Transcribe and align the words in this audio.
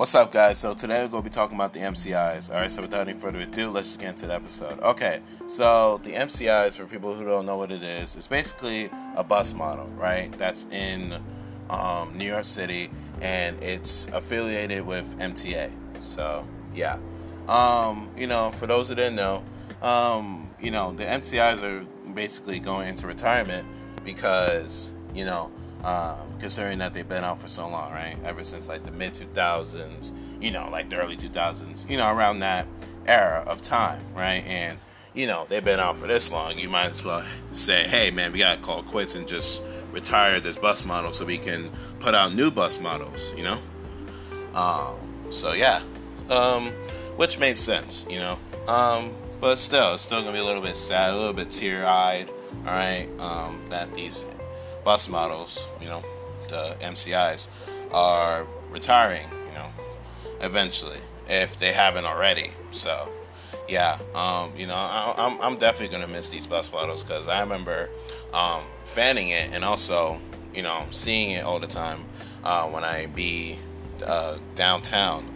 What's 0.00 0.14
up, 0.14 0.32
guys? 0.32 0.56
So 0.56 0.72
today 0.72 1.02
we're 1.02 1.08
going 1.08 1.24
to 1.24 1.28
be 1.28 1.34
talking 1.34 1.56
about 1.56 1.74
the 1.74 1.80
MCIs. 1.80 2.50
All 2.50 2.56
right, 2.56 2.72
so 2.72 2.80
without 2.80 3.06
any 3.06 3.12
further 3.12 3.40
ado, 3.40 3.68
let's 3.68 3.88
just 3.88 4.00
get 4.00 4.08
into 4.08 4.28
the 4.28 4.32
episode. 4.32 4.80
Okay, 4.80 5.20
so 5.46 6.00
the 6.02 6.14
MCIs, 6.14 6.72
for 6.72 6.86
people 6.86 7.12
who 7.12 7.22
don't 7.26 7.44
know 7.44 7.58
what 7.58 7.70
it 7.70 7.82
is, 7.82 8.16
it's 8.16 8.26
basically 8.26 8.88
a 9.14 9.22
bus 9.22 9.52
model, 9.52 9.84
right? 9.98 10.32
That's 10.38 10.64
in 10.70 11.20
um, 11.68 12.16
New 12.16 12.24
York 12.24 12.46
City, 12.46 12.90
and 13.20 13.62
it's 13.62 14.08
affiliated 14.08 14.86
with 14.86 15.18
MTA. 15.18 15.70
So 16.00 16.46
yeah, 16.74 16.96
um, 17.46 18.08
you 18.16 18.26
know, 18.26 18.52
for 18.52 18.66
those 18.66 18.88
who 18.88 18.94
didn't 18.94 19.16
know, 19.16 19.44
um, 19.82 20.48
you 20.58 20.70
know, 20.70 20.94
the 20.94 21.04
MCIs 21.04 21.62
are 21.62 21.84
basically 22.14 22.58
going 22.58 22.88
into 22.88 23.06
retirement 23.06 23.68
because 24.02 24.92
you 25.12 25.26
know 25.26 25.52
um, 25.84 26.38
considering 26.38 26.78
that 26.78 26.92
they've 26.92 27.08
been 27.08 27.24
out 27.24 27.38
for 27.38 27.48
so 27.48 27.68
long, 27.68 27.92
right? 27.92 28.16
Ever 28.24 28.44
since 28.44 28.68
like 28.68 28.82
the 28.82 28.90
mid 28.90 29.14
2000s, 29.14 30.12
you 30.40 30.50
know, 30.50 30.68
like 30.70 30.90
the 30.90 30.96
early 30.96 31.16
2000s, 31.16 31.88
you 31.88 31.96
know, 31.96 32.12
around 32.12 32.40
that 32.40 32.66
era 33.06 33.44
of 33.46 33.62
time, 33.62 34.02
right? 34.14 34.44
And 34.46 34.78
you 35.14 35.26
know, 35.26 35.44
they've 35.48 35.64
been 35.64 35.80
out 35.80 35.96
for 35.96 36.06
this 36.06 36.30
long. 36.32 36.58
You 36.58 36.68
might 36.68 36.90
as 36.90 37.04
well 37.04 37.24
say, 37.50 37.82
hey, 37.88 38.10
man, 38.10 38.32
we 38.32 38.38
gotta 38.38 38.60
call 38.60 38.82
quits 38.82 39.16
and 39.16 39.26
just 39.26 39.64
retire 39.90 40.38
this 40.38 40.56
bus 40.56 40.84
model 40.84 41.12
so 41.12 41.24
we 41.24 41.38
can 41.38 41.70
put 41.98 42.14
out 42.14 42.32
new 42.32 42.50
bus 42.50 42.80
models, 42.80 43.34
you 43.36 43.42
know? 43.42 43.58
Um, 44.54 44.96
so 45.30 45.52
yeah, 45.52 45.82
um, 46.28 46.68
which 47.16 47.38
makes 47.38 47.58
sense, 47.58 48.06
you 48.08 48.18
know. 48.18 48.38
Um, 48.68 49.12
but 49.40 49.56
still, 49.56 49.94
it's 49.94 50.02
still 50.02 50.20
gonna 50.20 50.32
be 50.32 50.38
a 50.38 50.44
little 50.44 50.62
bit 50.62 50.76
sad, 50.76 51.12
a 51.12 51.16
little 51.16 51.32
bit 51.32 51.50
tear 51.50 51.84
eyed, 51.84 52.30
all 52.66 52.72
right, 52.72 53.08
um, 53.18 53.60
that 53.68 53.92
these 53.94 54.30
bus 54.84 55.08
models, 55.08 55.68
you 55.80 55.88
know, 55.88 56.02
the 56.48 56.76
MCIs, 56.80 57.48
are 57.92 58.46
retiring, 58.70 59.26
you 59.48 59.54
know, 59.54 59.68
eventually, 60.40 60.98
if 61.28 61.58
they 61.58 61.72
haven't 61.72 62.04
already. 62.04 62.50
So, 62.70 63.08
yeah, 63.68 63.98
um, 64.14 64.52
you 64.56 64.66
know, 64.66 64.74
I, 64.74 65.14
am 65.16 65.34
I'm, 65.34 65.42
I'm 65.42 65.58
definitely 65.58 65.96
gonna 65.96 66.12
miss 66.12 66.28
these 66.28 66.46
bus 66.46 66.72
models 66.72 67.04
because 67.04 67.28
I 67.28 67.40
remember 67.40 67.88
um, 68.32 68.64
fanning 68.84 69.30
it 69.30 69.52
and 69.52 69.64
also, 69.64 70.20
you 70.54 70.62
know, 70.62 70.86
seeing 70.90 71.30
it 71.32 71.44
all 71.44 71.58
the 71.58 71.66
time 71.66 72.04
uh, 72.44 72.68
when 72.68 72.84
I 72.84 73.06
be 73.06 73.58
uh, 74.04 74.38
downtown, 74.54 75.26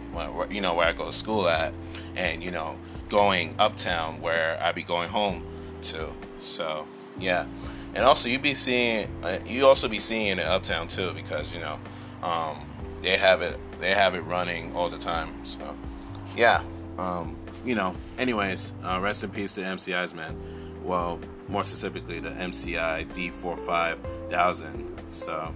you 0.49 0.61
know, 0.61 0.73
where 0.73 0.87
I 0.87 0.93
go 0.93 1.05
to 1.05 1.13
school 1.13 1.47
at, 1.47 1.73
and 2.15 2.43
you 2.43 2.51
know, 2.51 2.77
going 3.09 3.55
uptown 3.59 4.21
where 4.21 4.57
I 4.61 4.71
be 4.71 4.83
going 4.83 5.09
home 5.09 5.45
to. 5.83 6.11
So, 6.41 6.87
yeah 7.17 7.47
and 7.95 8.03
also 8.03 8.29
you 8.29 8.37
be 8.37 8.53
seeing 8.53 9.07
uh, 9.23 9.39
you 9.45 9.65
also 9.65 9.87
be 9.87 9.99
seeing 9.99 10.37
it 10.37 10.45
uptown 10.45 10.87
too 10.87 11.13
because 11.13 11.55
you 11.55 11.61
know 11.61 11.79
um, 12.21 12.59
they 13.01 13.17
have 13.17 13.41
it 13.41 13.57
they 13.79 13.91
have 13.91 14.13
it 14.15 14.21
running 14.21 14.75
all 14.75 14.89
the 14.89 14.97
time 14.97 15.45
so. 15.45 15.75
Yeah 16.35 16.63
um, 16.97 17.37
you 17.65 17.75
know 17.75 17.95
anyways 18.17 18.73
uh, 18.83 18.99
rest 19.01 19.23
in 19.23 19.29
peace 19.31 19.53
to 19.53 19.61
mcis 19.61 20.13
man. 20.13 20.35
Well 20.83 21.21
more 21.47 21.63
specifically 21.63 22.19
the 22.19 22.31
mci 22.31 22.75
d45000 22.75 24.89
so 25.09 25.55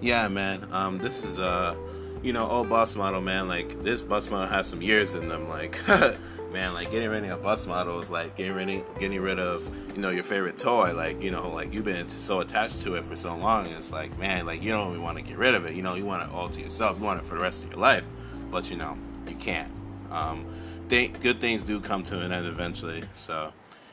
yeah 0.00 0.26
man 0.28 0.66
um, 0.72 0.98
this 0.98 1.24
is 1.24 1.38
a 1.38 1.76
you 2.22 2.32
know 2.32 2.48
old 2.48 2.68
bus 2.68 2.96
model 2.96 3.20
man 3.20 3.48
like 3.48 3.82
this 3.82 4.00
bus 4.00 4.30
model 4.30 4.46
has 4.46 4.66
some 4.66 4.80
years 4.80 5.14
in 5.14 5.28
them 5.28 5.48
like 5.48 5.76
man, 6.52 6.74
like 6.74 6.90
getting 6.90 7.08
rid 7.08 7.24
of 7.24 7.30
a 7.30 7.36
bus 7.42 7.66
model 7.66 7.98
is 7.98 8.10
like 8.10 8.36
getting 8.36 8.52
rid 8.52 8.68
of, 8.68 8.98
getting 8.98 9.20
rid 9.20 9.38
of 9.38 9.96
you 9.96 10.02
know 10.02 10.10
your 10.10 10.22
favorite 10.22 10.56
toy. 10.56 10.92
Like 10.94 11.22
you 11.22 11.30
know, 11.30 11.50
like 11.50 11.72
you've 11.72 11.84
been 11.84 12.08
so 12.08 12.40
attached 12.40 12.82
to 12.82 12.94
it 12.94 13.04
for 13.04 13.16
so 13.16 13.36
long. 13.36 13.66
it's 13.66 13.92
like 13.92 14.16
man, 14.18 14.46
like 14.46 14.62
you 14.62 14.70
don't 14.70 14.90
even 14.90 15.02
want 15.02 15.18
to 15.18 15.24
get 15.24 15.38
rid 15.38 15.54
of 15.54 15.64
it. 15.64 15.74
You 15.74 15.82
know, 15.82 15.94
you 15.94 16.04
want 16.04 16.22
it 16.22 16.34
all 16.34 16.48
to 16.50 16.60
yourself. 16.60 16.98
You 16.98 17.04
want 17.04 17.20
it 17.20 17.24
for 17.24 17.34
the 17.34 17.40
rest 17.40 17.64
of 17.64 17.70
your 17.70 17.80
life, 17.80 18.06
but 18.50 18.70
you 18.70 18.76
know 18.76 18.96
you 19.26 19.34
can't. 19.36 19.70
Um, 20.10 20.44
think 20.88 21.20
good 21.20 21.40
things 21.40 21.62
do 21.62 21.80
come 21.80 22.02
to 22.04 22.20
an 22.20 22.32
end 22.32 22.46
eventually. 22.46 23.04
So 23.14 23.52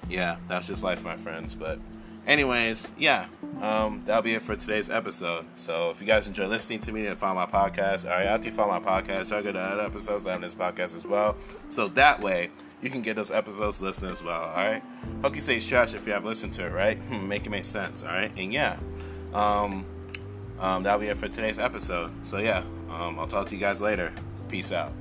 yeah, 0.10 0.38
that's 0.48 0.68
just 0.68 0.84
life, 0.84 1.04
my 1.04 1.16
friends. 1.16 1.56
But 1.56 1.80
anyways, 2.26 2.94
yeah, 2.98 3.28
um, 3.62 4.04
that'll 4.06 4.22
be 4.22 4.36
it 4.36 4.42
for 4.42 4.56
today's 4.56 4.90
episode. 4.90 5.46
So 5.56 5.90
if 5.90 6.02
you 6.02 6.08
guys 6.08 6.28
enjoy 6.28 6.48
listening 6.48 6.80
to 6.80 6.92
me 6.92 7.06
and 7.08 7.18
follow 7.18 7.36
my 7.36 7.46
podcast, 7.46 8.06
all 8.06 8.12
right, 8.12 8.26
after 8.26 8.48
you 8.48 8.54
follow 8.54 8.80
my 8.80 9.02
podcast, 9.02 9.30
check 9.30 9.46
out 9.46 9.54
the 9.54 9.60
other 9.60 9.84
episodes 9.84 10.26
on 10.26 10.42
this 10.42 10.56
podcast 10.56 10.96
as 10.96 11.06
well. 11.06 11.36
So 11.70 11.88
that 11.90 12.22
way 12.22 12.52
you 12.82 12.90
can 12.90 13.02
get 13.02 13.16
those 13.16 13.32
episodes 13.32 13.82
listened 13.82 14.12
as 14.12 14.24
well. 14.24 14.42
All 14.42 14.56
right. 14.56 14.82
Hope 15.22 15.36
you 15.36 15.42
say 15.42 15.60
trash 15.60 15.94
if 15.94 16.08
you 16.08 16.14
have 16.14 16.26
listened 16.26 16.54
to 16.54 16.66
it, 16.66 16.72
right? 16.72 16.98
Hmm, 17.10 17.28
make 17.28 17.46
it 17.46 17.50
make 17.50 17.64
sense. 17.64 18.04
All 18.04 18.10
right. 18.10 18.32
And 18.38 18.54
yeah, 18.54 18.78
um, 19.34 19.86
um, 20.60 20.84
that'll 20.84 21.00
be 21.00 21.08
it 21.08 21.18
for 21.18 21.28
today's 21.28 21.60
episode. 21.60 22.12
So 22.26 22.38
yeah, 22.38 22.64
um, 22.90 23.20
I'll 23.20 23.28
talk 23.28 23.48
to 23.48 23.56
you 23.56 23.62
guys 23.62 23.82
later. 23.82 24.14
Peace 24.48 24.72
out. 24.72 24.94